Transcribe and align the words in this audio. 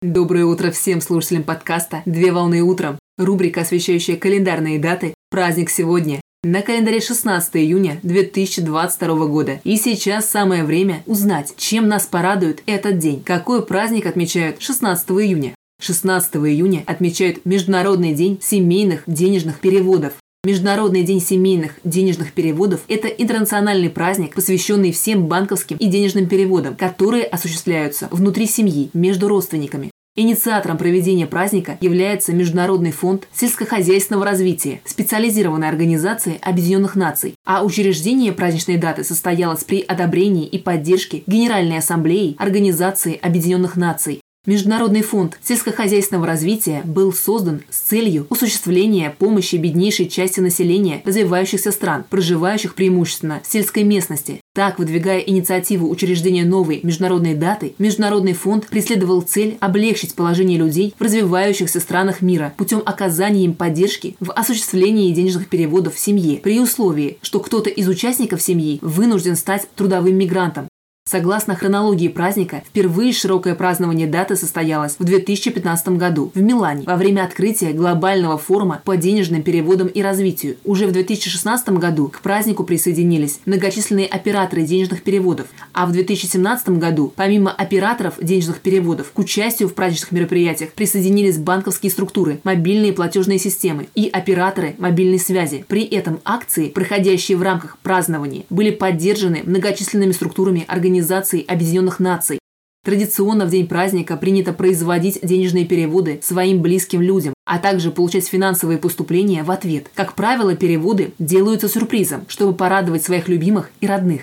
Доброе 0.00 0.44
утро 0.44 0.70
всем 0.70 1.00
слушателям 1.00 1.42
подкаста 1.42 2.02
«Две 2.06 2.30
волны 2.30 2.62
утром». 2.62 3.00
Рубрика, 3.18 3.62
освещающая 3.62 4.16
календарные 4.16 4.78
даты. 4.78 5.12
Праздник 5.28 5.70
сегодня. 5.70 6.20
На 6.44 6.62
календаре 6.62 7.00
16 7.00 7.56
июня 7.56 7.98
2022 8.04 9.26
года. 9.26 9.60
И 9.64 9.76
сейчас 9.76 10.30
самое 10.30 10.62
время 10.62 11.02
узнать, 11.06 11.54
чем 11.56 11.88
нас 11.88 12.06
порадует 12.06 12.62
этот 12.66 12.98
день. 12.98 13.24
Какой 13.24 13.66
праздник 13.66 14.06
отмечают 14.06 14.62
16 14.62 15.10
июня? 15.10 15.56
16 15.80 16.36
июня 16.36 16.84
отмечают 16.86 17.44
Международный 17.44 18.14
день 18.14 18.38
семейных 18.40 19.02
денежных 19.08 19.58
переводов. 19.58 20.12
Международный 20.44 21.02
день 21.02 21.20
семейных 21.20 21.72
денежных 21.82 22.32
переводов– 22.32 22.82
это 22.88 23.08
интернациональный 23.08 23.90
праздник, 23.90 24.34
посвященный 24.34 24.92
всем 24.92 25.26
банковским 25.26 25.76
и 25.76 25.86
денежным 25.86 26.28
переводам, 26.28 26.76
которые 26.76 27.24
осуществляются 27.24 28.06
внутри 28.12 28.46
семьи, 28.46 28.88
между 28.94 29.26
родственниками. 29.26 29.90
Инициатором 30.14 30.78
проведения 30.78 31.26
праздника 31.26 31.76
является 31.80 32.32
Международный 32.32 32.92
фонд 32.92 33.26
сельскохозяйственного 33.32 34.24
развития, 34.24 34.80
специализированной 34.84 35.68
организации 35.68 36.38
Объединенных 36.40 36.94
Наций, 36.94 37.34
а 37.44 37.64
учреждение 37.64 38.32
праздничной 38.32 38.78
даты 38.78 39.02
состоялось 39.04 39.64
при 39.64 39.80
одобрении 39.80 40.46
и 40.46 40.58
поддержке 40.58 41.24
Генеральной 41.26 41.78
Ассамблеи 41.78 42.36
Организации 42.38 43.18
Объединенных 43.20 43.76
Наций 43.76 44.20
Международный 44.48 45.02
фонд 45.02 45.38
сельскохозяйственного 45.42 46.26
развития 46.26 46.80
был 46.86 47.12
создан 47.12 47.60
с 47.68 47.80
целью 47.80 48.26
осуществления 48.30 49.14
помощи 49.18 49.56
беднейшей 49.56 50.08
части 50.08 50.40
населения 50.40 51.02
развивающихся 51.04 51.70
стран, 51.70 52.06
проживающих 52.08 52.74
преимущественно 52.74 53.42
в 53.46 53.52
сельской 53.52 53.82
местности. 53.82 54.40
Так, 54.54 54.78
выдвигая 54.78 55.18
инициативу 55.18 55.90
учреждения 55.90 56.46
новой 56.46 56.80
международной 56.82 57.34
даты, 57.34 57.74
Международный 57.76 58.32
фонд 58.32 58.68
преследовал 58.68 59.20
цель 59.20 59.58
облегчить 59.60 60.14
положение 60.14 60.56
людей 60.56 60.94
в 60.98 61.02
развивающихся 61.02 61.78
странах 61.78 62.22
мира 62.22 62.54
путем 62.56 62.80
оказания 62.86 63.44
им 63.44 63.52
поддержки 63.52 64.16
в 64.18 64.32
осуществлении 64.32 65.12
денежных 65.12 65.48
переводов 65.50 65.94
в 65.94 65.98
семье, 65.98 66.38
при 66.38 66.58
условии, 66.58 67.18
что 67.20 67.40
кто-то 67.40 67.68
из 67.68 67.86
участников 67.86 68.40
семьи 68.40 68.78
вынужден 68.80 69.36
стать 69.36 69.68
трудовым 69.76 70.16
мигрантом. 70.16 70.67
Согласно 71.10 71.56
хронологии 71.56 72.08
праздника, 72.08 72.62
впервые 72.68 73.14
широкое 73.14 73.54
празднование 73.54 74.06
даты 74.06 74.36
состоялось 74.36 74.96
в 74.98 75.04
2015 75.04 75.88
году 75.96 76.30
в 76.34 76.42
Милане 76.42 76.82
во 76.84 76.96
время 76.96 77.24
открытия 77.24 77.72
глобального 77.72 78.36
форума 78.36 78.82
по 78.84 78.94
денежным 78.94 79.42
переводам 79.42 79.86
и 79.86 80.02
развитию. 80.02 80.58
Уже 80.66 80.86
в 80.86 80.92
2016 80.92 81.70
году 81.70 82.08
к 82.08 82.20
празднику 82.20 82.62
присоединились 82.62 83.40
многочисленные 83.46 84.06
операторы 84.06 84.64
денежных 84.64 85.02
переводов, 85.02 85.46
а 85.72 85.86
в 85.86 85.92
2017 85.92 86.68
году, 86.76 87.10
помимо 87.16 87.52
операторов 87.52 88.16
денежных 88.20 88.60
переводов, 88.60 89.10
к 89.10 89.18
участию 89.18 89.70
в 89.70 89.72
праздничных 89.72 90.12
мероприятиях 90.12 90.72
присоединились 90.72 91.38
банковские 91.38 91.90
структуры, 91.90 92.38
мобильные 92.44 92.92
платежные 92.92 93.38
системы 93.38 93.88
и 93.94 94.10
операторы 94.10 94.74
мобильной 94.76 95.18
связи. 95.18 95.64
При 95.68 95.84
этом 95.84 96.20
акции, 96.26 96.68
проходящие 96.68 97.38
в 97.38 97.42
рамках 97.42 97.78
празднования, 97.78 98.44
были 98.50 98.70
поддержаны 98.70 99.40
многочисленными 99.46 100.12
структурами 100.12 100.66
организаций 100.68 100.97
Организации 100.98 101.44
Объединенных 101.46 102.00
Наций. 102.00 102.40
Традиционно 102.84 103.46
в 103.46 103.50
день 103.50 103.68
праздника 103.68 104.16
принято 104.16 104.52
производить 104.52 105.20
денежные 105.22 105.64
переводы 105.64 106.18
своим 106.24 106.60
близким 106.60 107.00
людям, 107.00 107.34
а 107.46 107.60
также 107.60 107.92
получать 107.92 108.26
финансовые 108.26 108.78
поступления 108.78 109.44
в 109.44 109.52
ответ. 109.52 109.86
Как 109.94 110.14
правило, 110.14 110.56
переводы 110.56 111.12
делаются 111.20 111.68
сюрпризом, 111.68 112.24
чтобы 112.26 112.52
порадовать 112.52 113.04
своих 113.04 113.28
любимых 113.28 113.70
и 113.80 113.86
родных. 113.86 114.22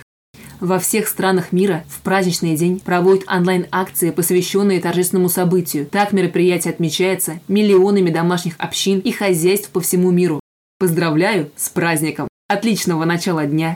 Во 0.59 0.79
всех 0.79 1.07
странах 1.07 1.53
мира 1.53 1.85
в 1.87 2.01
праздничный 2.01 2.57
день 2.57 2.81
проводят 2.81 3.23
онлайн-акции, 3.29 4.11
посвященные 4.11 4.81
торжественному 4.81 5.29
событию. 5.29 5.85
Так 5.85 6.11
мероприятие 6.11 6.73
отмечается 6.73 7.39
миллионами 7.47 8.09
домашних 8.09 8.55
общин 8.57 8.99
и 8.99 9.11
хозяйств 9.11 9.69
по 9.69 9.79
всему 9.79 10.11
миру. 10.11 10.41
Поздравляю 10.77 11.51
с 11.55 11.69
праздником! 11.69 12.27
Отличного 12.49 13.05
начала 13.05 13.45
дня! 13.45 13.75